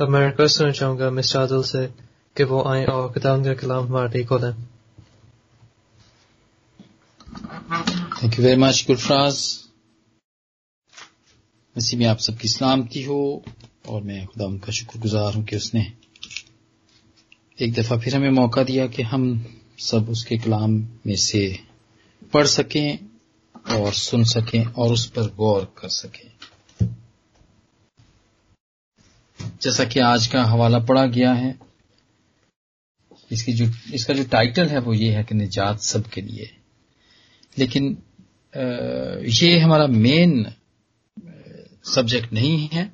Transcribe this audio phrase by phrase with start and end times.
[0.00, 1.86] अब मैं रिक्वेस्ट करना चाहूँगा मिस्टर आदिल से
[2.36, 4.52] कि वो आए और खुदा का कलाम हमारे खोलें
[8.22, 9.40] thank you very much Gulfaraz
[11.94, 13.42] में आप सबकी सलामती हो
[13.88, 15.92] और मैं खुदा उनका शुक्रगुजार हूँ कि उसने
[17.58, 19.28] एक दफ़ा फिर हमें मौका दिया कि हम
[19.80, 20.70] सब उसके कलाम
[21.06, 21.58] में से
[22.32, 22.98] पढ़ सकें
[23.78, 26.37] और सुन सकें और उस पर गौर कर सकें
[29.60, 31.58] जैसा कि आज का हवाला पढ़ा गया है,
[33.30, 36.50] इसकी जो, इसका जो टाइटल है वो ये है कि निजात सबके लिए।
[37.56, 37.96] लेकिन
[39.32, 40.44] ये हमारा मेन
[41.86, 42.90] सब्जेक्ट नहीं है।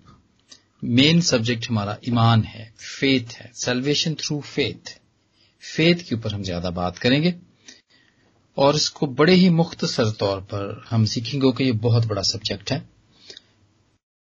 [0.83, 4.99] मेन सब्जेक्ट हमारा ईमान है फेथ है सेल्वेशन थ्रू फेथ
[5.63, 7.35] फेथ के ऊपर हम ज़्यादा बात करेंगे।
[8.57, 12.83] और इसको बड़े ही मुख्तसर तौर पर हम सीखेंगे कि ये बहुत बड़ा सब्जेक्ट है।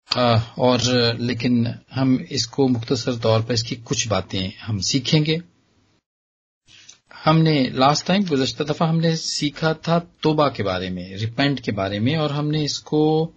[0.10, 0.82] और,
[1.20, 5.42] लेकिन हम इसको मुख्तसर तौर पर इसकी कुछ बातें हम सीखेंगे।
[7.24, 12.00] हमने लास्ट टाइम गुजशत दफ़ा हमने सीखा था तोबा के बारे में रिपेंट के बारे
[12.00, 13.34] में, और हमने इसको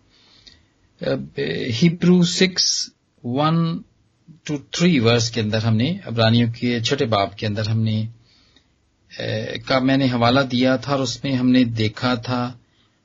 [1.00, 2.90] Hebrew six
[3.24, 3.82] one
[4.46, 8.08] two three verse के अंदर हमने, अबरानियों के छठे बाब के अंदर हमने
[9.68, 12.58] का मैंने हवाला दिया था और उसमें हमने देखा था,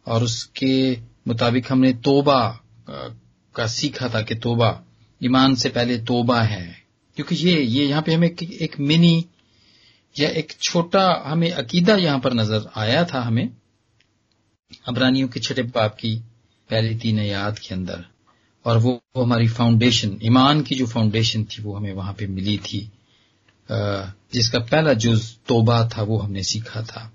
[0.05, 0.91] और उसके
[1.27, 2.39] मुताबिक हमने तोबा
[3.57, 4.69] का सीखा था कि तोबा
[5.21, 6.65] ईमान से पहले तोबा है।
[7.17, 9.25] क्योंकि ये ये यहाँ पे हमें एक मिनी
[10.15, 13.49] या एक छोटा हमें अकीदा यहाँ पर नज़र आया था हमें
[14.87, 16.15] अबरानियों के छठे बाप की
[16.69, 18.05] पहली तीन याद के अंदर।
[18.65, 22.57] और वो, वो हमारी फाउंडेशन ईमान की जो फाउंडेशन थी वो हमें वहाँ पे मिली
[22.57, 22.79] थी।
[23.69, 27.11] जिसका पहला जुज तोबा था वो हमने सीखा था।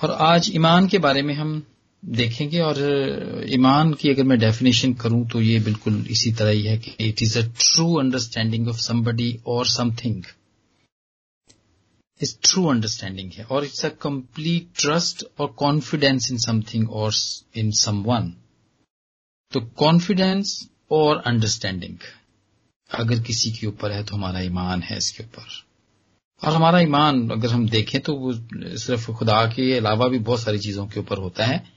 [0.00, 1.62] और आज ईमान के बारे में हम
[2.02, 2.78] देखेंगे और
[3.48, 7.22] ईमान की अगर मैं डेफिनेशन करूँ तो ये बिल्कुल इसी तरह ही है कि it
[7.22, 10.22] is a true understanding of somebody और समथिंग
[12.20, 17.12] इज़ ट्रू अंडरस्टैंडिंग है और इट्स अ कंप्लीट ट्रस्ट और कॉन्फिडेंस इन समथिंग और
[17.56, 18.32] इन सम वन
[19.52, 21.96] तो कॉन्फिडेंस और अंडरस्टैंडिंग
[22.90, 25.46] अगर किसी के ऊपर है तो हमारा ईमान है इसके ऊपर।
[26.42, 28.32] और हमारा ईमान अगर हम देखें तो वो
[28.78, 31.71] सिर्फ़ खुदा के अलावा भी बहुत सारी चीज़ों के ऊपर होता है।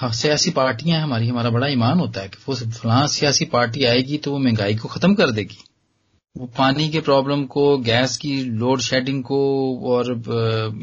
[0.00, 4.18] हाँ सियासी पार्टियाँ हमारी हमारा बड़ा ईमान होता है कि वो फलां सियासी पार्टी आएगी
[4.18, 5.58] तो वो महँगाई को खत्म कर देगी।
[6.36, 9.40] वो पानी के प्रॉब्लम को गैस की लोड शेडिंग को
[9.92, 10.12] और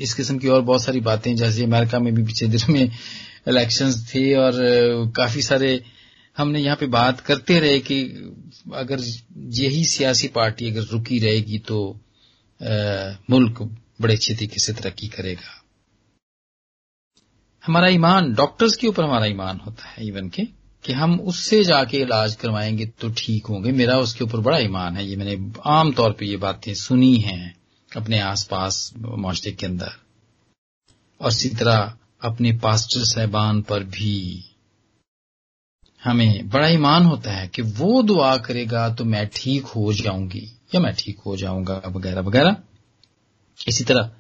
[0.02, 2.92] इस किस्म की और बहुत सारी बातें जैसे अमेरिका में भी पिछले दिनों में
[3.48, 4.54] इलेक्शंस थे और
[5.16, 5.84] काफ़ी सारे
[6.38, 8.02] हमने यहाँ पे बात करते रहे कि
[8.76, 9.00] अगर
[9.62, 12.00] यही सियासी पार्टी अगर रुकी रहेगी तो
[12.62, 13.62] आ, मुल्क
[14.02, 15.64] बड़े अच्छे तरीके से तरक्की करेगा।
[17.68, 20.44] हमारा ईमान डॉक्टर्स के ऊपर हमारा ईमान होता है इवन के,
[20.86, 25.06] कि हम उससे जाके इलाज करवाएँगे तो ठीक होंगे। मेरा उसके ऊपर बड़ा ईमान है।
[25.06, 27.56] ये मैंने आम तौर पे ये बातें सुनी हैं
[27.92, 29.92] अपने आसपास माशरे के अंदर।
[31.22, 34.44] और इसी तरह अपने पास्टर साहबान पर भी
[36.02, 40.46] हमें बड़ा ईमान होता है कि वो दुआ करेगा तो मैं ठीक हो जाऊँगी,
[40.76, 42.56] या मैं ठीक हो जाऊँगा, वगैरह वगैरह।
[43.68, 44.12] इसी तरह।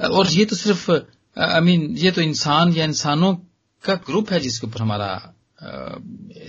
[0.00, 0.90] और ये तो सिर्फ़
[1.36, 3.34] आई मीन ये तो इंसान या इंसानों
[3.84, 5.32] का ग्रुप है जिसके ऊपर हमारा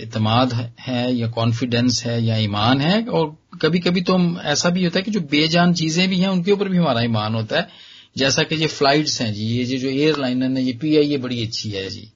[0.00, 4.84] इतमाद है या कॉन्फिडेंस है या ईमान है और कभी कभी तो हम, ऐसा भी
[4.84, 7.68] होता है कि जो बेजान चीज़ें भी हैं, उनके ऊपर भी हमारा ईमान होता है।
[8.16, 11.46] जैसा कि ये फ्लाइट्स हैं जी, ये जो एयरलाइनर है ये पी आई ए बड़ी
[11.46, 12.12] अच्छी है जी।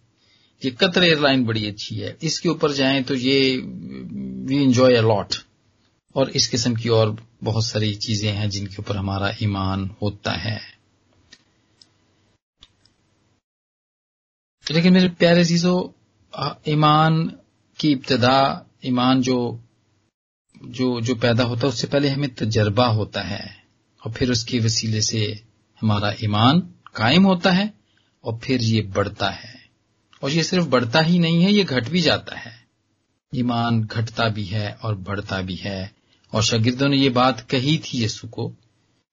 [0.62, 5.34] ये कतर एयरलाइन बड़ी अच्छी है। इसके ऊपर जाएँ तो ये वी इंजॉय अलॉट
[6.15, 10.60] और इस किस्म की और बहुत सारी चीज़ें हैं जिनके ऊपर हमारा ईमान होता है।
[14.70, 15.98] लेकिन मेरे प्यारे चीज़ों
[16.68, 17.32] ईमान
[17.78, 19.60] की इब्तदा, ईमान जो
[20.64, 23.64] जो जो पैदा होता है, उससे पहले हमें तजर्बा होता है
[24.06, 25.42] और फिर उसके वसीले से
[25.80, 26.60] हमारा ईमान
[26.94, 27.74] कायम होता है
[28.24, 29.66] और फिर ये बढ़ता है।
[30.22, 32.66] और ये सिर्फ़ बढ़ता ही नहीं है, ये घट भी जाता है।
[33.34, 35.92] ईमान घटता भी है और बढ़ता भी है।
[36.34, 38.53] और शागिर्दों ने ये बात कही थी यीशु को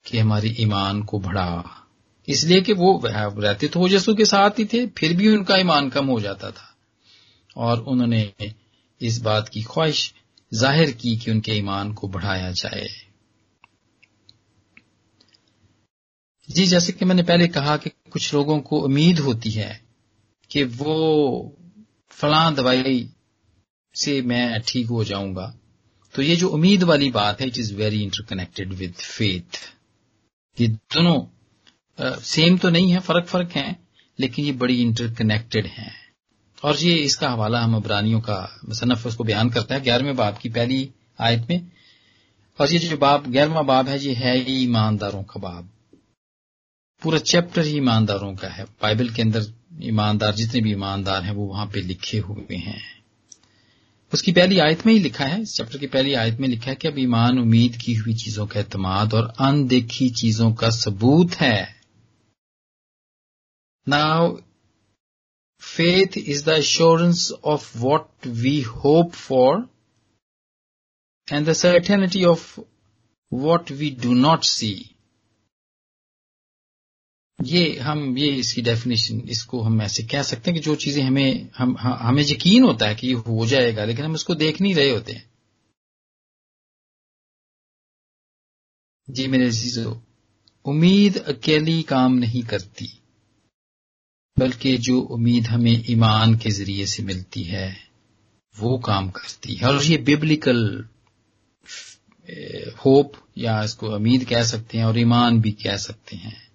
[0.05, 1.85] कि हमारी ईमान को बढ़ा।
[2.29, 6.05] इसलिए कि वो रहते तो यीशु के साथ ही थे, फिर भी उनका ईमान कम
[6.05, 6.75] हो जाता था।
[7.57, 8.33] और उन्होंने
[9.01, 10.13] इस बात की ख्वाहिश
[10.51, 12.87] ज़ाहिर की कि उनके ईमान को बढ़ाया जाए।
[16.49, 19.79] जी, जैसे कि मैंने पहले कहा कि कुछ लोगों को उम्मीद होती है
[20.51, 21.55] कि वो
[22.11, 23.09] फलां दवाई
[23.95, 25.53] से मैं ठीक हो जाऊँगा।
[26.15, 29.59] तो ये जो उम्मीद वाली बात है it is very interconnected with faith
[30.57, 31.19] ये दोनों
[32.01, 33.79] सेम तो नहीं है फ़र्क फ़र्क है,
[34.19, 35.93] लेकिन ये बड़ी इंटरकनेक्टेड हैं।
[36.63, 40.49] और ये इसका हवाला हम अबरानियों का मुसनफ उसको बयान करता है, ग्यारहवें बाब की
[40.49, 41.71] पहली आयत में।
[42.61, 45.69] और ये जो बाब, ग्यारहवा बाब है, ये है ही ईमानदारों का बाब।
[47.01, 49.45] पूरा चैप्टर ही ईमानदारों का है। बाइबल के अंदर
[49.81, 52.81] ईमानदार, जितने भी ईमानदार हैं, वो वहाँ पे लिखे हुए हैं।
[54.13, 56.75] उसकी पहली आयत में ही लिखा है, इस चैप्टर की पहली आयत में लिखा है
[56.75, 61.78] कि अब ईमान उम्मीद की हुई चीज़ों का एतमाद और अनदेखी चीज़ों का सबूत है।
[63.87, 64.35] Now
[65.61, 69.67] faith is the assurance of what we hope for
[71.33, 72.59] and the certainty of
[73.33, 74.95] what we do not see
[77.39, 81.49] ये हम, ये इसकी डेफिनेशन इसको हम ऐसे कह सकते हैं कि जो चीज़ें हमें,
[81.57, 84.89] हम हमें यकीन होता है कि ये हो जाएगा, लेकिन हम उसको देख नहीं रहे
[84.89, 85.29] होते हैं।
[89.09, 89.95] जी मेरे चीज़ों
[90.65, 92.89] उम्मीद अकेली काम नहीं करती।
[94.39, 97.89] बल्कि जो उम्मीद हमें ईमान के ज़रिए से मिलती है,
[98.59, 100.85] वो काम करती है। और ये बिब्लिकल
[102.85, 106.51] होप या इसको उम्मीद कह सकते हैं और ईमान भी कह सकते हैं।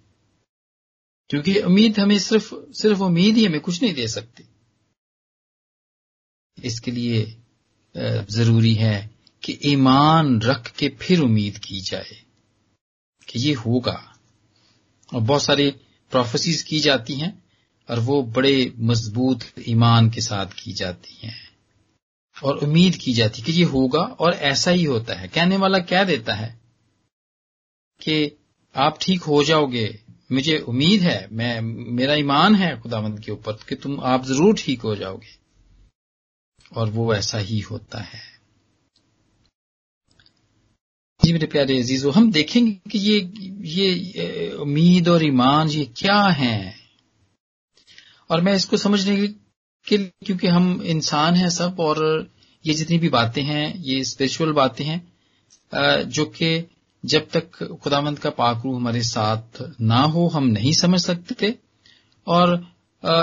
[1.30, 4.44] क्योंकि उम्मीद हमें सिर्फ़ सिर्फ़ उम्मीद ही हमें कुछ नहीं दे सकती।
[6.64, 7.36] इसके लिए
[8.30, 9.10] ज़रूरी है
[9.42, 12.22] कि ईमान रख के फिर उम्मीद की जाए
[13.28, 14.16] कि ये होगा।
[15.14, 15.70] और बहुत सारी
[16.10, 17.43] प्रोफेसीज की जाती हैं।
[17.88, 21.36] और वो बड़े मज़बूत ईमान के साथ की जाती हैं
[22.42, 25.78] और उम्मीद की जाती है कि ये होगा और ऐसा ही होता है। कहने वाला
[25.78, 26.60] क्या देता है
[28.00, 28.36] कि
[28.74, 29.98] आप ठीक हो जाओगे,
[30.32, 34.80] मुझे उम्मीद है, मैं, मेरा ईमान है खुदावंद के ऊपर कि तुम आप ज़रूर ठीक
[34.80, 35.44] हो जाओगे।
[36.76, 38.20] और वो ऐसा ही होता है।
[41.24, 43.18] जी मेरे प्यारे अजीजो, हम देखेंगे कि ये
[43.64, 46.83] ये उम्मीद और ईमान, ये क्या है?
[48.34, 49.16] और मैं इसको समझने
[49.86, 52.30] के लिए, क्योंकि हम इंसान हैं सब, और
[52.64, 56.48] ये जितनी भी बातें हैं, ये स्पिरिचुअल बातें हैं जो कि
[57.04, 61.54] जब तक खुदामंद का पाकरू हमारे साथ ना हो, हम नहीं समझ सकते,
[62.26, 62.54] और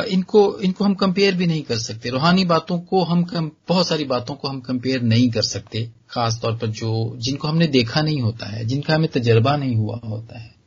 [0.10, 3.24] इनको इनको हम कंपेयर भी नहीं कर सकते। रूहानी बातों को हम
[3.70, 7.68] बहुत सारी बातों को हम कंपेयर नहीं कर सकते खास तौर पर जो, जिनको हमने
[7.70, 10.61] देखा नहीं होता है, जिनका हमें तजर्बा नहीं हुआ होता है।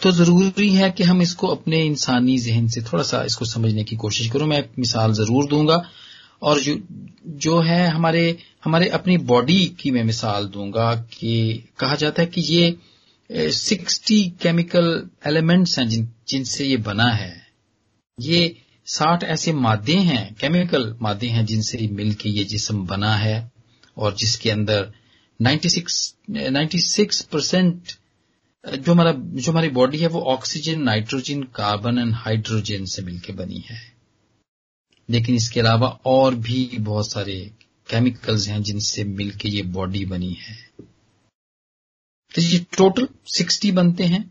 [0.00, 3.96] तो ज़रूरी है कि हम इसको अपने इंसानी जहन से थोड़ा सा इसको समझने की
[3.96, 5.82] कोशिश करूँ। मैं मिसाल ज़रूर दूँगा
[6.42, 6.76] और जो,
[7.26, 12.40] जो है हमारे हमारे अपनी बॉडी की मैं मिसाल दूँगा कि कहा जाता है कि
[12.40, 17.34] ये सिक्सटी केमिकल एलिमेंट्स हैं जिन जिनसे ये बना है।
[18.18, 18.56] ये
[18.86, 23.36] साठ ऐसे मादे हैं केमिकल मादे हैं जिनसे मिलके ये जिसम बना है
[23.96, 24.92] और जिसके अंदर
[25.40, 27.92] 96 96 परसेंट
[28.66, 33.62] जो हमारा, जो हमारी बॉडी है, वो oxygen nitrogen carbon and hydrogen से मिलकर बनी
[33.66, 33.80] है।
[35.08, 37.38] लेकिन इसके अलावा और भी बहुत सारे
[37.88, 40.56] केमिकल्स हैं जिनसे मिलके ये बॉडी बनी है।
[42.32, 44.30] तो ये टोटल सिक्सटी बनते हैं,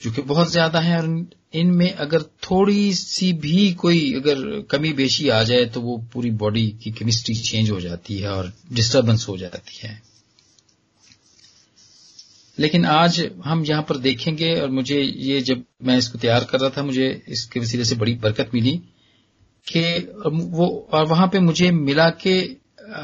[0.00, 1.08] जो कि बहुत ज़्यादा है और
[1.54, 6.66] इनमें अगर थोड़ी सी भी कोई अगर कमी बेशी आ जाए तो वो पूरी बॉडी
[6.82, 10.09] की केमिस्ट्री चेंज हो जाती है और डिस्टर्बेंस हो जाती है।
[12.60, 16.70] लेकिन आज हम यहाँ पर देखेंगे और मुझे ये जब मैं इसको तैयार कर रहा
[16.70, 18.76] था, मुझे इसके वसीले से बड़ी बरकत मिली
[19.66, 19.82] कि
[20.26, 22.56] वो, और वहाँ पे मुझे मिला कि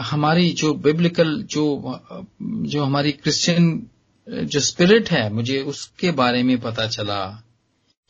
[0.03, 1.65] हमारी जो बिब्लिकल जो
[2.43, 3.87] जो हमारी क्रिश्चियन
[4.27, 7.25] जो स्पिरिट है, मुझे उसके बारे में पता चला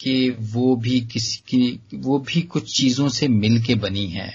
[0.01, 4.33] कि वो भी किसी की, वो भी कुछ चीज़ों से मिलके बनी है।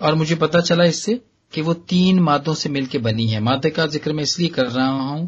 [0.00, 1.20] और मुझे पता चला इससे
[1.56, 4.88] कि वो तीन मादों से मिलके बनी है। मादे का ज़िक्र मैं इसलिए कर रहा
[4.88, 5.26] हूँ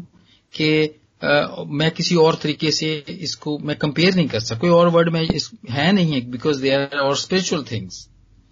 [0.53, 0.69] कि
[1.69, 5.21] मैं किसी और तरीके से इसको मैं कंपेयर नहीं कर सकता। कोई और वर्ड में
[5.21, 8.07] इस, है नहीं है बिकॉज़ दे आर और स्पिरिचुअल थिंग्स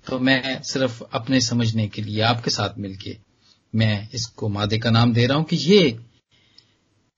[0.07, 3.15] तो मैं सिर्फ़ अपने समझने के लिए आपके साथ मिलके
[3.73, 5.97] मैं इसको मादे का नाम दे रहा हूँ कि ये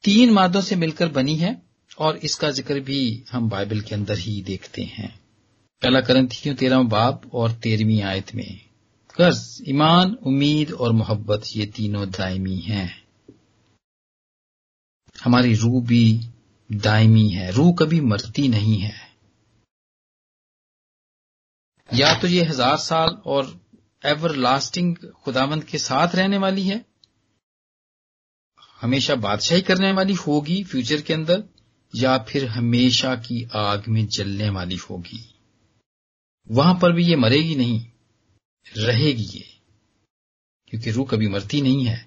[0.04, 1.56] तीन मादों से मिलकर बनी है
[2.00, 3.01] और इसका ज़िक्र भी
[3.32, 5.13] हम बाइबल के अंदर ही देखते हैं।
[5.82, 8.68] पहला करंथियों तेरह बाप और तेरहवीं आयत में
[9.19, 12.88] कर्ज ईमान उम्मीद और मोहब्बत ये तीनों दायमी हैं
[15.15, 16.03] हमारी रूह भी
[16.69, 18.93] दायमी है रूह कभी मरती नहीं है
[21.89, 23.53] या तो ये हज़ार साल और
[24.05, 24.95] एवर लास्टिंग
[25.25, 26.83] खुदावंत के साथ रहने वाली है
[28.79, 31.43] हमेशा बादशाही करने वाली होगी फ्यूचर के अंदर
[31.93, 35.23] या फिर हमेशा की आग में जलने वाली होगी
[36.47, 37.79] वहाँ पर भी ये मरेगी नहीं
[38.68, 39.46] रहेगी ये
[40.68, 42.06] क्योंकि रूह कभी मरती नहीं है।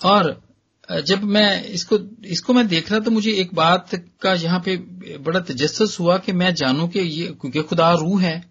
[0.00, 0.42] और
[1.06, 4.76] जब मैं इसको इसको मैं देख रहा तो मुझे एक बात का यहाँ पे
[5.18, 8.42] बड़ा तजस्स हुआ कि मैं जानूं कि ये क्योंकि खुदा रूह है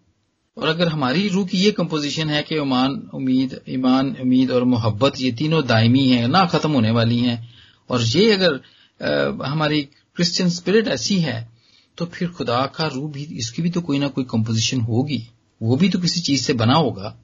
[0.58, 5.20] और अगर हमारी रूह की ये कंपोजिशन है कि ईमान उम्मीद ईमान उम्मीद और मोहब्बत
[5.20, 7.38] ये तीनों दायमी है ना खत्म होने वाली हैं
[7.90, 8.60] और ये अगर
[9.00, 11.53] आ, हमारी क्रिश्चियन स्पिरिट ऐसी है
[11.98, 15.30] तो फिर खुदा का रूह भी, इसकी भी तो कोई ना कोई कंपोजिशन होगी।
[15.62, 17.18] वो भी तो किसी चीज़ से बना होगा।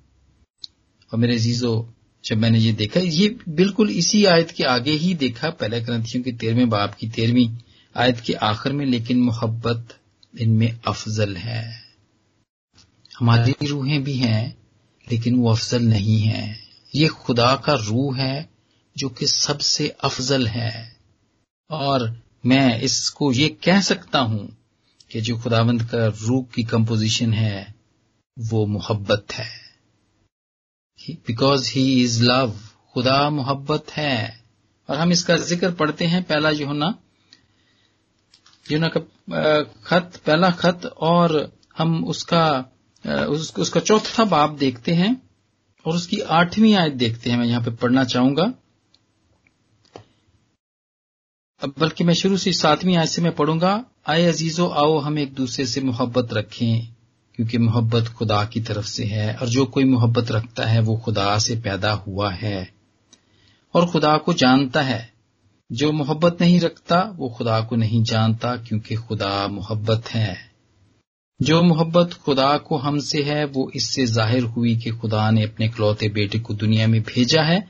[1.13, 1.93] और मेरे जीजो
[2.25, 6.31] जब मैंने ये देखा, ये बिल्कुल इसी आयत के आगे ही देखा, पहले ग्रंथियों के
[6.31, 7.49] तेरहवें बाप की, तेरहवीं
[7.97, 9.97] आयत के आखिर में, लेकिन मोहब्बत
[10.39, 11.81] इनमें अफजल है।
[13.19, 14.57] हमारी रूहें भी हैं,
[15.11, 16.59] लेकिन वो अफजल नहीं है।
[16.95, 18.49] ये खुदा का रूह है,
[18.97, 20.97] जो कि सबसे अफजल है।
[21.69, 24.58] और मैं इसको ये कह सकता हूँ
[25.11, 27.75] कि जो खुदावंद का रूह की कंपोजिशन है
[28.37, 29.47] वो मोहब्बत है।
[31.27, 32.53] बिकॉज़ ही इज़ लव
[32.93, 34.39] खुदा मोहब्बत है।
[34.89, 36.93] और हम इसका ज़िक्र पढ़ते हैं पहला जो ना
[38.65, 38.99] जो ना का
[39.85, 42.43] खत पहला खत और हम उसका
[43.05, 45.11] उस, उसका चौथा बाब देखते हैं
[45.85, 48.43] और उसकी आठवीं आयत देखते हैं। मैं यहाँ पे पढ़ना चाहूँगा।
[51.79, 53.73] बल्कि मैं शुरू से सातवीं आयत से मैं पढ़ूँगा।
[54.09, 56.87] आए अजीजो, आओ हम एक दूसरे से मोहब्बत रखें,
[57.35, 61.37] क्योंकि मोहब्बत खुदा की तरफ़ से है, और जो कोई मोहब्बत रखता है, वो खुदा
[61.39, 62.69] से पैदा हुआ है,
[63.73, 65.13] और खुदा को जानता है।
[65.71, 70.37] जो मोहब्बत नहीं रखता, वो खुदा को नहीं जानता, क्योंकि खुदा मोहब्बत है।
[71.41, 76.09] जो मोहब्बत खुदा को हमसे है, वो इससे ज़ाहिर हुई कि खुदा ने अपने कलौते
[76.09, 77.67] बेटे को दुनिया में भेजा है,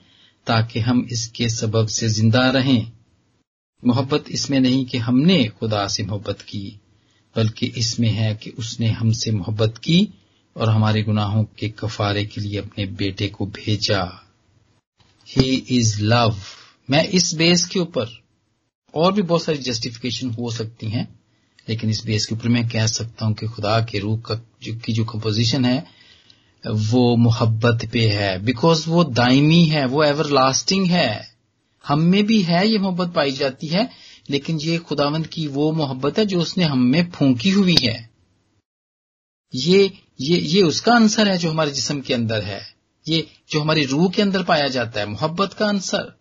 [0.48, 2.91] ताकि हम इसके सबब से ज़िंदा रहें।
[3.83, 6.79] मोहब्बत इसमें नहीं कि हमने खुदा से मोहब्बत की
[7.36, 10.09] बल्कि इसमें है कि उसने हमसे मोहब्बत की
[10.57, 14.03] और हमारे गुनाहों के कफारे के लिए अपने बेटे को भेजा।
[15.27, 16.36] ही इज़ लव
[16.89, 18.07] मैं इस बेस के ऊपर
[18.93, 21.07] और भी बहुत सारी जस्टिफिकेशन हो सकती हैं
[21.69, 24.75] लेकिन इस बेस के ऊपर मैं कह सकता हूँ कि खुदा के रूह का जो,
[24.75, 25.88] की जो कंपोजिशन है
[26.67, 31.38] वो मोहब्बत पे है बिकॉज़ वो दायमी है वो एवर लास्टिंग है।
[31.88, 33.89] हम में भी है, ये मोहब्बत पाई जाती है,
[34.29, 38.09] लेकिन ये खुदावंद की वो मोहब्बत है जो उसने हम में फूंकी हुई है।
[39.55, 42.75] ये ये ये उसका आंसर है जो हमारे जिसम के अंदर है।
[43.07, 46.19] ये जो हमारी रूह के अंदर पाया जाता है, मोहब्बत का आंसर।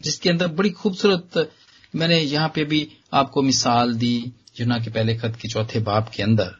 [0.00, 1.52] जिसके अंदर बड़ी खूबसूरत,
[1.96, 6.22] मैंने यहाँ पे भी आपको मिसाल दी जुना के पहले खत के चौथे बाप के
[6.22, 6.54] अंदर।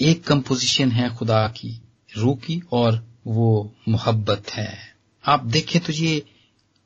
[0.00, 1.82] एक कंपोजिशन है खुदा की,
[2.16, 4.95] रूह की, और वो मोहब्बत है।
[5.26, 6.22] आप देखें तो ये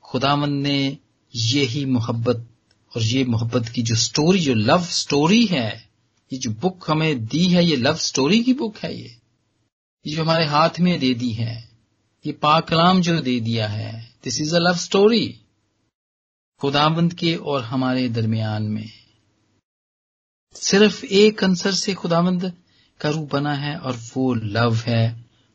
[0.04, 0.99] खुदावन ने
[1.35, 2.47] यही मोहब्बत
[2.92, 5.88] और ये मोहब्बत की जो स्टोरी जो लव स्टोरी है,
[6.32, 9.16] ये जो बुक हमें दी है, ये लव स्टोरी की बुक है ये।
[10.04, 11.70] ये जो हमारे हाथ में दे दी है,
[12.25, 13.92] ये पाकलाम जो दे दिया है
[14.25, 15.40] this is a love story
[16.61, 18.88] खुदाबंद के और हमारे दरमियान में
[20.54, 22.52] सिर्फ़ एक अंसर से खुदाबंद
[23.00, 25.04] का रूप बना है और वो लव है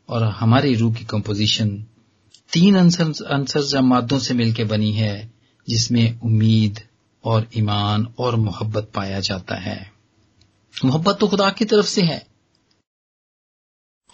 [0.10, 1.86] और हमारी रूह की कंपोजिशन
[2.54, 5.34] तीन अंसर जमातों से मिलकर बनी है,
[5.70, 6.80] जिसमें उम्मीद
[7.24, 9.92] और ईमान और मोहब्बत पाया जाता है।
[10.86, 12.28] मोहब्बत तो खुदा की तरफ़ से है।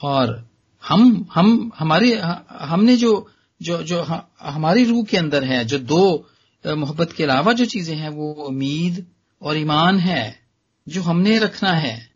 [0.04, 0.50] और
[0.84, 2.16] हम हम, हमारे,
[2.52, 4.02] हमने जो जो जो
[4.42, 6.30] हमारी रूह के अंदर है, जो दो
[6.66, 9.06] मोहब्बत के अलावा जो चीज़ें हैं, वो उम्मीद
[9.42, 10.40] और ईमान है,
[10.88, 12.12] जो हमने रखना है।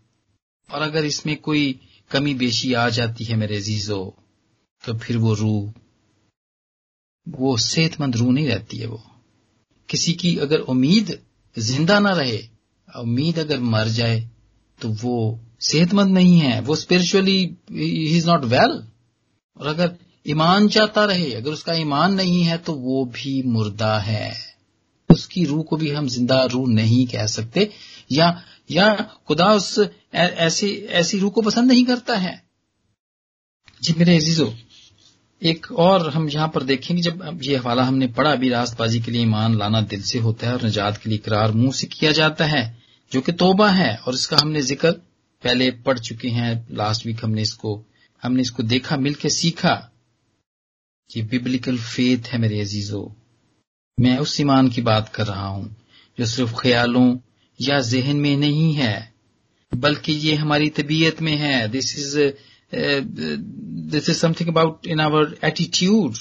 [0.71, 1.79] और अगर इसमें कोई
[2.11, 4.17] कमी बेशी आ जाती है मेरे जीजो
[4.83, 5.73] तो फिर वो रूह
[7.27, 9.01] वो सेहतमंद रूह नहीं रहती है वो।
[9.89, 11.17] किसी की अगर उम्मीद
[11.55, 12.37] ज़िंदा ना रहे,
[12.87, 14.19] उम्मीद अगर मर जाए
[14.79, 17.37] तो वो सेहतमंद नहीं है, वो स्पिरिचुअली
[17.71, 18.81] ही इज़ नॉट वेल
[19.57, 24.33] और अगर ईमान चाहता रहे, अगर उसका ईमान नहीं है तो वो भी मुर्दा है।
[25.09, 27.69] उसकी रूह को भी हम ज़िंदा रूह नहीं कह सकते,
[28.11, 28.93] या या
[29.27, 29.77] खुदा उस
[30.13, 32.41] ऐसी ऐसी रूह को पसंद नहीं करता है।
[33.83, 34.49] जी मेरे अजीजों
[35.45, 39.21] एक और हम यहाँ पर देखेंगे, जब ये हवाला हमने पढ़ा, अभी रास्तबाजी के लिए
[39.21, 42.45] ईमान लाना दिल से होता है और निजात के लिए करार मुँह से किया जाता
[42.45, 42.63] है,
[43.11, 44.91] जो कि तोबा है, और इसका हमने ज़िक्र
[45.43, 47.81] पहले पढ़ चुके हैं लास्ट वीक हमने इसको
[48.23, 49.73] हमने इसको देखा मिलकर सीखा
[51.09, 53.05] ये बिब्लिकल फेथ है मेरे अजीजों।
[53.97, 55.75] मैं उस ईमान की बात कर रहा हूँ,
[56.17, 57.17] जो सिर्फ़ ख्यालों
[57.59, 59.13] या जहन में नहीं है,
[59.71, 62.17] बल्कि ये हमारी तबीयत में है। This is
[62.71, 66.17] This is something about in our attitude.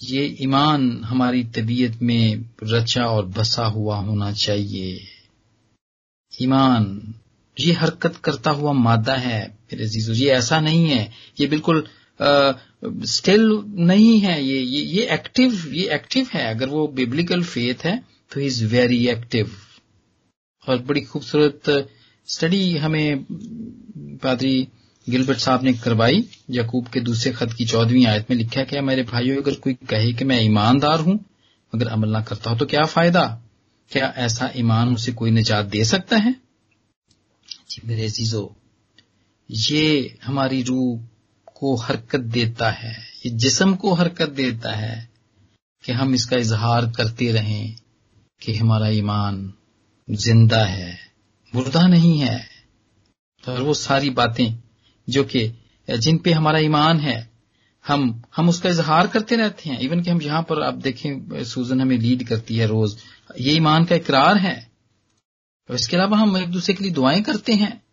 [0.00, 5.00] ये ईमान हमारी तबीयत में रचा और बसा हुआ होना चाहिए।
[6.42, 7.14] ईमान,
[7.60, 9.40] ये हरकत करता हुआ मादा है,
[9.72, 11.02] मेरे जीजो ये ऐसा नहीं है।
[11.40, 11.86] ये बिल्कुल
[13.06, 13.42] स्टिल
[13.88, 17.96] नहीं है। ये ये ये एक्टिव ये एक्टिव है। अगर वो बिब्लिकल फेथ है
[18.32, 19.50] तो इज़ वेरी एक्टिव
[20.68, 21.88] और बड़ी खूबसूरत
[22.28, 23.26] स्टडी हमें
[24.22, 24.68] पादरी
[25.06, 29.02] गिलबर्ट साहब ने करवाई, यकूब के दूसरे खत की चौदहवीं आयत में लिखा क्या मेरे
[29.02, 31.18] भाइयों, अगर कोई कहे कि मैं ईमानदार हूँ,
[31.72, 33.24] मगर अमल ना करता हो तो क्या फ़ायदा?
[33.90, 36.34] क्या ऐसा ईमान उसे कोई निजात दे सकता है?
[37.70, 38.54] जी मेरे अजीजो,
[39.48, 41.00] ये हमारी रूह
[41.56, 42.96] को हरकत देता है,
[43.26, 45.08] ये जिसम को हरकत देता है
[45.84, 47.76] कि हम इसका इजहार करते रहें
[48.42, 49.52] कि हमारा ईमान
[50.08, 50.98] ज़िंदा है,
[51.52, 52.49] मुर्दा नहीं है।
[53.48, 54.62] और वो सारी बातें
[55.08, 55.52] जो कि
[55.98, 57.30] जिन पे हमारा ईमान है,
[57.86, 61.80] हम हम उसका इजहार करते रहते हैं। इवन कि हम यहाँ पर आप देखें, सूजन
[61.80, 62.98] हमें लीड करती है रोज।
[63.38, 64.70] ये ईमान का इकरार है।
[65.70, 67.84] और इसके अलावा हम एक दूसरे के लिए दुआएँ करते हैं,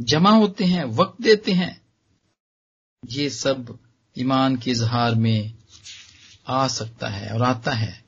[0.00, 1.82] जमा होते हैं, वक्त देते हैं।
[3.10, 3.78] ये सब
[4.18, 5.54] ईमान के इजहार में
[6.46, 8.04] आ सकता है और आता है।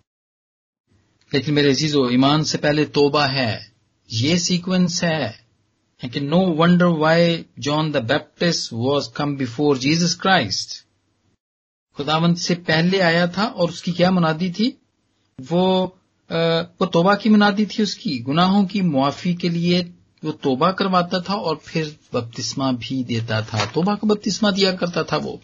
[1.34, 3.72] लेकिन मेरे अजीजो, ईमान से पहले तोबा है।
[4.10, 5.47] ये सीक्वेंस है।
[6.04, 10.84] कि no wonder why John the Baptist was come before Jesus Christ
[11.96, 14.78] खुदावंत से पहले आया था और उसकी क्या मुनादी थी?
[15.40, 15.84] वो
[16.32, 19.80] आ, वो तोबा की मुनादी थी उसकी। गुनाहों की मुआफी के लिए
[20.24, 25.02] वो तोबा करवाता था और फिर बपतिस्मा भी देता था। तोबा का बपतिस्मा दिया करता
[25.02, 25.40] था वो।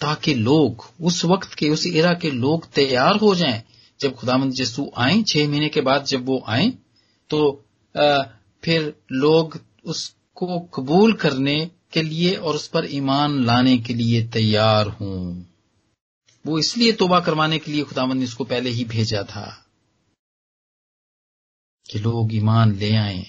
[0.00, 3.62] ताकि लोग उस वक्त के उस एरा के लोग तैयार हो जाएँ।
[4.00, 6.72] जब खुदामंद यसू आए छह महीने के बाद जब वो आए
[7.30, 7.64] तो
[7.96, 8.22] आ,
[8.64, 14.88] फिर लोग उसको कबूल करने के लिए और उस पर ईमान लाने के लिए तैयार
[14.88, 15.42] हों।
[16.44, 19.46] वो इसलिए तोबा करवाने के लिए खुदामंद ने उसको पहले ही भेजा था
[21.86, 23.22] कि लोग ईमान ले आए।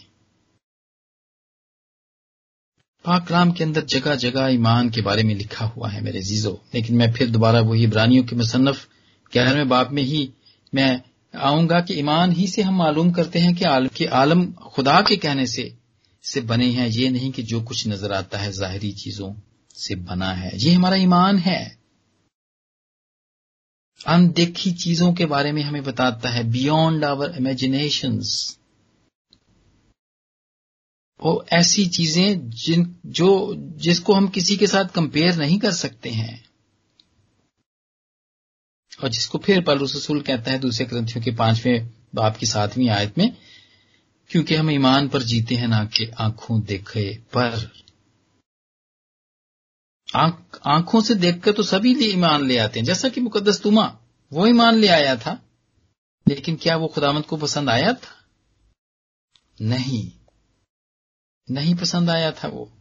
[3.05, 6.95] पाकलाम के अंदर जगह जगह ईमान के बारे में लिखा हुआ है मेरे जीजो लेकिन
[6.95, 8.87] मैं फिर दोबारा वही इब्रानियों के मुसन्फ
[9.33, 10.21] ग्यारहवें बाप में ही
[10.73, 11.01] मैं
[11.33, 15.17] आऊँगा कि ईमान ही से हम मालूम करते हैं कि आलम कि आलम खुदा के
[15.17, 15.77] कहने से
[16.23, 19.33] से बने हैं। ये नहीं कि जो कुछ नज़र आता है जाहिरी चीज़ों
[19.75, 21.77] से बना है। ये हमारा ईमान है।
[24.07, 28.57] अनदेखी चीज़ों के बारे में हमें बताता है। बियॉन्ड आवर इमेजिनेशंस
[31.23, 36.52] वो ऐसी चीज़ें जिन, जो, जिसको हम किसी के साथ कंपेयर नहीं कर सकते हैं।
[39.03, 43.37] और जिसको फिर रसूल कहता है, दूसरे ग्रंथियों के पाँचवें बाप की सातवीं आयत में,
[44.29, 47.73] क्योंकि हम ईमान पर जीते हैं ना कि आँखों देखे पर।
[50.65, 53.99] आँखों से देखकर तो सभी ईमान ले आते हैं। जैसा कि मुकदस तुमा,
[54.33, 55.43] वो ईमान ले आया था,
[56.27, 58.25] लेकिन क्या वो खुदामत को पसंद आया था?
[59.61, 60.11] नहीं।
[61.51, 62.71] नहीं पसंद आया था वो।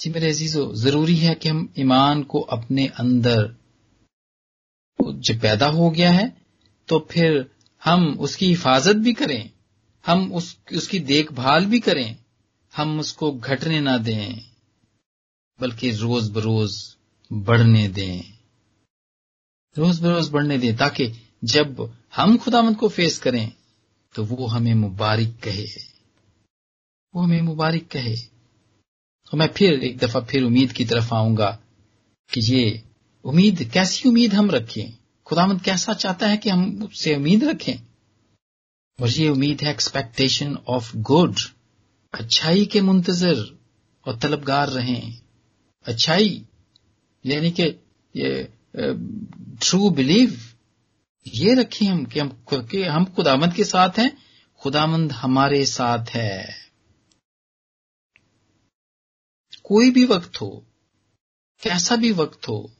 [0.00, 3.56] जी मेरे अजीजो, ज़रूरी है कि हम ईमान को अपने अंदर
[4.98, 6.28] जब पैदा हो गया है
[6.88, 7.50] तो फिर
[7.82, 9.50] हम उसकी हिफाजत भी करें,
[10.04, 12.16] हम उस, उसकी देखभाल भी करें,
[12.76, 14.40] हम उसको घटने ना दें,
[15.60, 16.96] बल्कि रोज बरोज
[17.30, 18.22] बढ़ने दें।
[19.76, 21.12] रोज बरोज बढ़ने दें, ताकि
[21.44, 23.52] जब हम खुदामंद को फेस करें
[24.14, 25.66] तो वो हमें मुबारक कहे।
[27.14, 28.16] वो हमें मुबारक कहे।
[29.30, 31.50] तो मैं फिर एक दफ़ा फिर उम्मीद की तरफ़ आऊँगा
[32.32, 32.82] कि ये
[33.24, 34.98] उम्मीद, कैसी उम्मीद हम रखें?
[35.26, 37.74] खुदामंद कैसा चाहता है कि हम उससे उम्मीद रखें?
[39.00, 41.36] और ये उम्मीद है एक्सपेक्टेशन ऑफ़ गुड
[42.14, 43.58] अच्छाई के मुंतजर
[44.06, 45.18] और तलबगार रहें।
[45.86, 46.44] अच्छाई,
[47.26, 47.62] यानी कि
[48.16, 48.48] ये
[49.62, 50.40] ट्रू बिलीव
[51.26, 54.16] ये रखें हम कि हम कि, हम खुदामंद के साथ हैं
[54.60, 56.69] खुदामंद हमारे साथ है।
[59.70, 60.66] कोई भी वक्त हो
[61.62, 62.70] कैसा भी वक्त हो,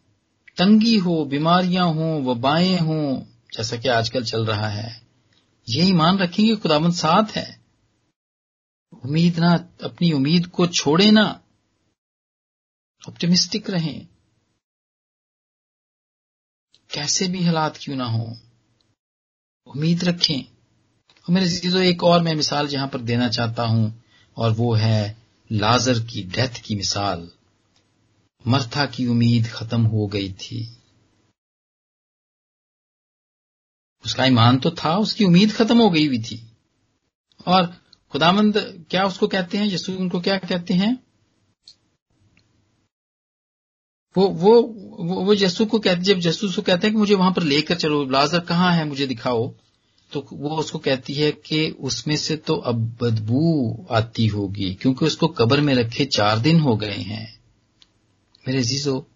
[0.59, 5.03] तंगी हो, बीमारियाँ हो, वबाएँ हो, जैसा कि आजकल चल रहा है
[5.69, 7.61] ये ईमान रखेंगे खुदामंद साथ है।
[9.05, 9.53] उम्मीद ना,
[9.85, 11.41] अपनी उम्मीद को छोड़े ना,
[13.09, 14.07] ऑप्टिमिस्टिक रहें।
[16.91, 18.37] कैसे भी हालात क्यों ना हो,
[19.67, 24.05] उम्मीद रखें। और मेरे चीज़ों एक और मैं मिसाल जहाँ पर देना चाहता हूँ,
[24.37, 25.20] और वो है
[25.51, 27.31] लाजर की डेथ की मिसाल
[28.45, 30.59] मर्था की उम्मीद खत्म हो गई थी।
[34.05, 36.41] उसका ईमान तो था उसकी उम्मीद खत्म हो गई हुई थी।
[37.47, 37.67] और
[38.13, 40.93] खुदामंद क्या उसको कहते हैं यसू उनको क्या कहते हैं?
[44.17, 47.33] वो वो वो, वो जस्सू को कहते जब जस्सू को कहते हैं कि मुझे वहाँ
[47.33, 49.55] पर लेकर चलो लाजर कहाँ है मुझे दिखाओ।
[50.13, 55.29] तो वो उसको कहती है कि उसमें से तो अब बदबू आती होगी, क्योंकि उसको
[55.29, 57.41] कब्र में रखे चार दिन हो गए हैं।
[58.49, 59.07] मेरे जीजो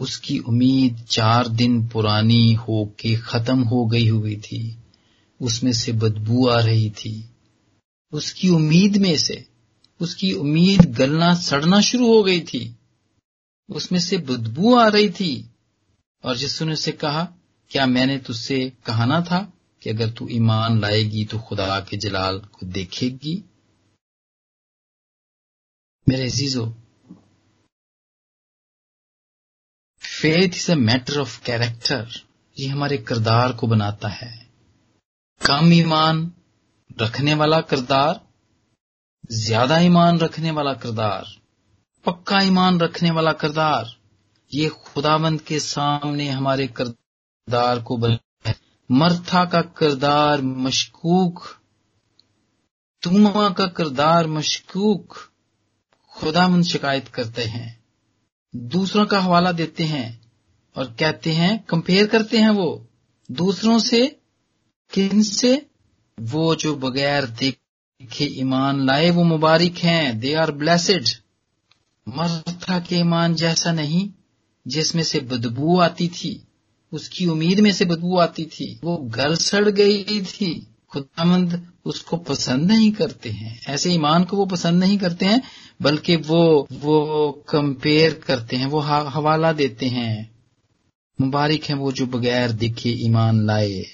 [0.00, 4.76] उसकी उम्मीद चार दिन पुरानी हो के खत्म हो गई हुई थी।
[5.40, 7.30] उसमें से बदबू आ रही थी।
[8.12, 9.44] उसकी उम्मीद में से,
[10.00, 12.76] उसकी उम्मीद गलना सड़ना शुरू हो गई थी।
[13.70, 15.50] उसमें से बदबू आ रही थी।
[16.24, 17.28] और जिसने उसे कहा,
[17.70, 19.52] क्या मैंने तुझसे कहा था?
[19.84, 23.34] कि अगर तू ईमान लाएगी तो खुदा के जलाल को देखेगी।
[26.06, 26.64] मेरे अजीजो
[30.02, 32.20] faith is a matter of character
[32.56, 34.32] ये हमारे किरदार को बनाता है।
[35.40, 36.32] कम ईमान
[37.02, 38.20] रखने वाला किरदार,
[39.32, 41.24] ज़्यादा ईमान रखने वाला किरदार,
[42.04, 43.96] पक्का ईमान रखने वाला किरदार,
[44.50, 48.18] ये खुदाबंद के सामने हमारे किरदार को बना
[48.90, 51.42] मरथा का किरदार मशकूक,
[53.02, 55.18] तुमा का किरदार मशकूक
[56.10, 57.84] खुदामंद शिकायत करते हैं।
[58.56, 60.32] दूसरों का हवाला देते हैं
[60.76, 62.88] और कहते हैं, कंपेयर करते हैं वो।
[63.30, 64.20] दूसरों से,
[64.92, 65.66] किन से?
[66.20, 71.04] वो जो बगैर देखे ईमान लाए, वो मुबारक हैं। दे आर ब्लेसड
[72.08, 74.10] मरथा के ईमान जैसा नहीं,
[74.68, 76.43] जिसमें से बदबू आती थी।
[76.94, 82.70] उसकी उम्मीद में से बदबू आती थी। वो गल सड़ गई थी। खुदामंद उसको पसंद
[82.72, 85.42] नहीं करते हैं। ऐसे ईमान को वो पसंद नहीं करते हैं,
[85.82, 86.96] बल्कि वो वो
[87.48, 90.34] कंपेयर करते हैं, वो हवाला देते हैं।
[91.20, 93.84] मुबारक है वो जो बगैर दिखे ईमान लाए।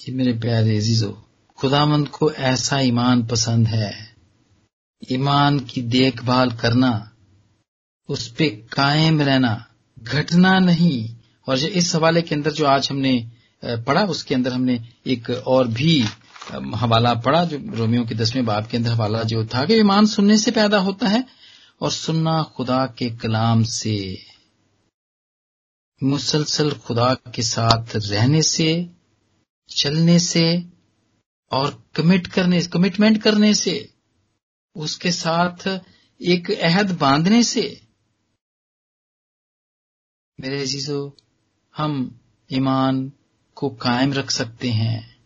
[0.00, 1.10] ये मेरे प्यारे अजीजो,
[1.58, 4.14] खुदामंद को ऐसा ईमान पसंद है।
[5.12, 7.10] ईमान की देखभाल करना,
[8.08, 9.70] उस पर कायम रहना
[10.04, 11.08] घटना नहीं।
[11.48, 13.14] और जो इस हवाले के अंदर जो आज हमने
[13.62, 15.98] पढ़ा, उसके अंदर हमने एक और भी
[16.74, 20.36] हवाला पढ़ा, जो रोमियो के दसवें बाप के अंदर हवाला जो था कि ईमान सुनने
[20.38, 21.24] से पैदा होता है
[21.80, 23.96] और सुनना खुदा के कलाम से।
[26.02, 28.90] मुसलसल खुदा के साथ रहने से,
[29.68, 30.44] चलने से
[31.52, 33.88] और कमिट करने कमिटमेंट करने से,
[34.76, 35.68] उसके साथ
[36.20, 37.80] एक अहद बांधने से
[40.40, 41.16] मेरे जीजो,
[41.76, 42.20] हम
[42.52, 43.12] ईमान
[43.54, 45.16] को कायम रख सकते हैं।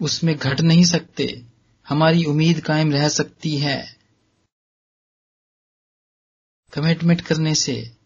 [0.00, 1.46] उसमें घट नहीं सकते।
[1.88, 3.98] हमारी उम्मीद कायम रह सकती है।
[6.72, 7.96] कमिटमेंट करने से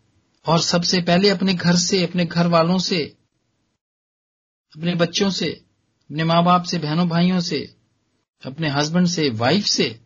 [0.47, 3.17] और सबसे पहले अपने घर से, अपने घर वालों से,
[4.77, 7.77] अपने बच्चों से, अपने माँ बाप से बहनों भाइयों से,
[8.47, 10.01] अपने हस्बैंड से, वाइफ से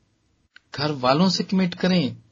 [0.74, 2.22] घर वालों से कमिट करें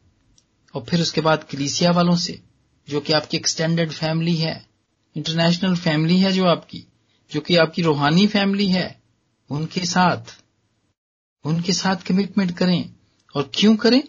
[0.74, 2.50] और फिर उसके बाद कलीसिया वालों से।
[2.90, 4.68] जो कि आपकी एक्सटेंडेड फैमिली है
[5.16, 6.85] इंटरनेशनल फैमिली है जो आपकी,
[7.31, 9.03] जो कि आपकी रूहानी फैमिली है,
[9.50, 10.42] उनके साथ
[11.44, 12.94] उनके साथ कमिटमेंट करें।
[13.37, 14.03] और क्यों करें?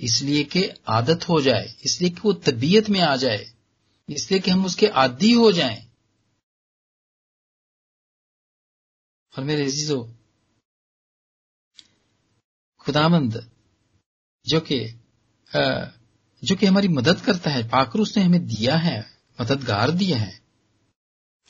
[0.00, 3.46] इसलिए कि आदत हो जाए, इसलिए कि वो तबीयत में आ जाए,
[4.08, 5.90] इसलिए कि हम उसके आदि हो जाएँ।
[9.38, 10.14] और मेरे अजीजो
[12.78, 13.50] खुदामंद
[14.46, 14.84] जो कि
[16.44, 18.98] जो कि हमारी मदद करता है पाकर उसने हमें दिया है,
[19.38, 20.32] मददगार दिया है,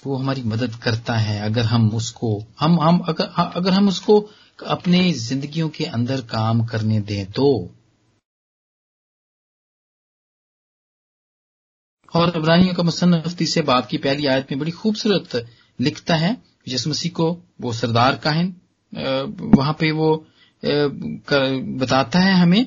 [0.06, 3.24] वो हमारी मदद करता है। अगर हम उसको, हम हम, अगर
[3.56, 4.20] अगर हम उसको
[4.58, 7.74] अपने जिंदगियों के अंदर काम करने दें तो।
[12.14, 15.46] और इब्रानियों का मुसन्फ तीसरे बाप की पहली आयत में बड़ी खूबसूरत
[15.80, 16.36] लिखता है
[16.68, 17.26] जिस मसीह को
[17.60, 18.54] वो सरदार काहिन
[19.56, 20.26] वहाँ पे वो
[21.80, 22.66] बताता है हमें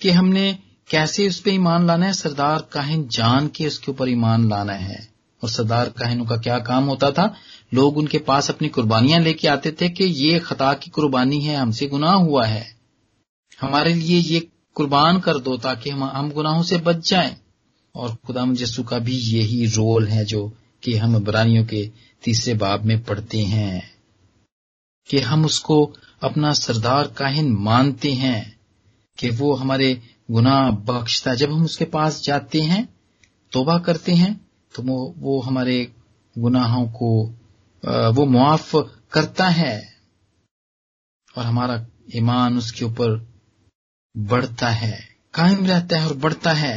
[0.00, 0.58] कि हमने
[0.92, 2.12] कैसे उस पर ईमान लाना है?
[2.12, 5.08] सरदार काहिन जान के उसके ऊपर ईमान लाना है।
[5.42, 7.34] और सरदार काहिनों का क्या काम होता था?
[7.74, 11.86] लोग उनके पास अपनी कुर्बानियाँ लेके आते थे कि ये खता की कुर्बानी है, हमसे
[11.86, 12.76] गुनाह हुआ है।
[13.60, 17.36] हमारे लिए ये कुर्बान कर दो ताकि हम हम गुनाहों से बच जाएँ।
[17.94, 20.52] और खुदा यसु का भी यही रोल है जो
[20.82, 21.90] कि हम इब्रानियों के
[22.22, 23.90] तीसरे बाब में पढ़ते हैं
[25.08, 28.56] कि हम उसको अपना सरदार काहिन मानते हैं
[29.18, 32.84] कि वो हमारे गुनाह बख्शता। जब हम उसके पास जाते हैं,
[33.52, 34.34] तोबा करते हैं
[34.74, 35.76] तो वो वो हमारे
[36.36, 37.10] गुनाहों को
[38.12, 38.70] वो मुआफ
[39.12, 39.76] करता है
[41.28, 43.16] और हमारा ईमान उसके ऊपर
[44.14, 44.98] बढ़ता है,
[45.34, 46.76] कायम रहता है और बढ़ता है।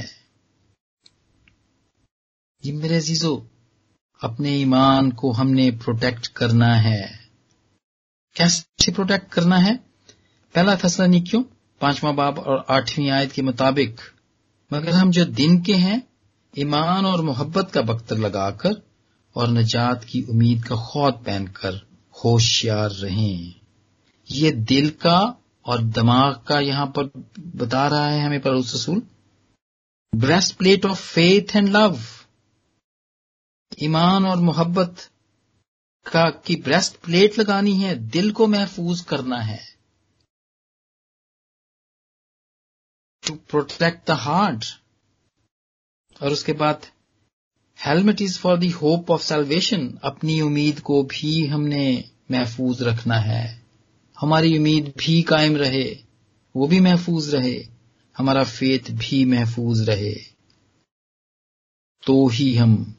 [2.64, 3.36] ये मेरे जीजो
[4.22, 7.02] अपने ईमान को हमने प्रोटेक्ट करना है।
[8.36, 9.76] कैसे प्रोटेक्ट करना है?
[10.56, 11.44] पहला फैसला नहीं क्यों?
[11.82, 14.00] पांचवा बाब और आठवीं आयत के मुताबिक,
[14.74, 16.08] मगर हम जो दिन के हैं,
[16.58, 18.82] ईमान और मोहब्बत का बख्तर लगाकर
[19.36, 21.88] और नजात की उम्मीद का खौत पहनकर
[22.26, 23.54] होशियार रहें।
[24.32, 27.12] ये दिल का और दिमाग का यहाँ पर
[27.56, 29.02] बता रहा है हमें पर रसूल।
[30.56, 32.00] Breastplate of faith and love
[33.84, 35.10] ईमान और मोहब्बत
[36.06, 39.75] का की ब्रेस्ट प्लेट लगानी है, दिल को महफूज करना है।
[43.28, 44.66] टू प्रोटेक्ट द हार्ट
[46.24, 46.86] और उसके बाद
[47.80, 53.62] helmet is for the hope of salvation अपनी उम्मीद को भी हमने महफूज रखना है।
[54.20, 55.98] हमारी उम्मीद भी कायम रहे,
[56.56, 57.68] वो भी महफूज रहे,
[58.18, 60.14] हमारा फेथ भी महफूज रहे।
[62.04, 62.96] तो ही हम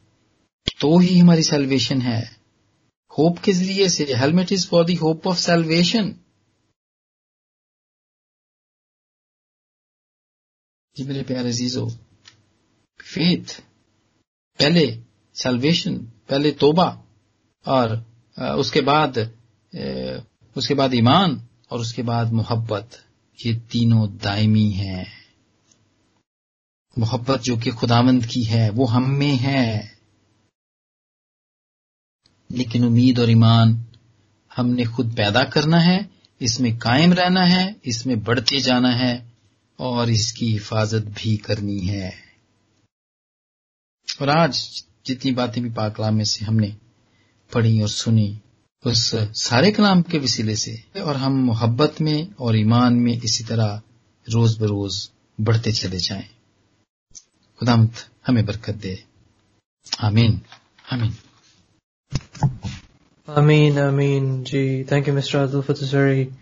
[0.80, 2.36] तो ही हमारी सेल्वेशन है।
[3.18, 4.04] होप के ज़रिए से?
[4.14, 6.14] Helmet is for the hope of salvation
[10.96, 11.88] जी मेरे प्यारे जीजो
[13.00, 13.61] फेथ
[14.59, 14.85] पहले
[15.35, 15.96] सेल्वेशन
[16.28, 16.87] पहले तोबा,
[17.66, 17.96] और
[18.59, 19.18] उसके बाद
[20.56, 23.04] उसके बाद ईमान, और उसके बाद मोहब्बत।
[23.38, 25.06] ये तीनों दायमी हैं।
[26.98, 29.98] मोहब्बत जो कि खुदावंद की है, वो हम में है।
[32.52, 33.85] लेकिन उम्मीद और ईमान
[34.56, 39.36] हमने खुद पैदा करना है, इसमें कायम रहना है, इसमें बढ़ते जाना है।
[39.78, 42.12] और इसकी हिफाजत भी करनी है
[44.20, 44.60] और आज
[45.06, 46.74] जितनी बातें भी पाक कलाम में से हमने
[47.50, 48.28] पढ़ी और सुनी
[48.84, 49.10] उस
[49.40, 53.80] सारे कलाम के वसीले से और हम मोहब्बत में और ईमान में इसी तरह
[54.26, 55.08] रोज बरोज
[55.38, 56.28] बढ़ते चले जाएँ
[57.60, 58.98] खुदामत हमें बरकत दे
[60.04, 60.40] आमीन
[60.92, 61.14] आमीन
[63.28, 64.44] Ameen, Ameen.
[64.44, 65.38] Gee, thank you, Mr.
[65.38, 66.32] Adil, for this very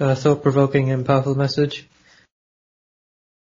[0.00, 1.88] uh, thought-provoking and powerful message.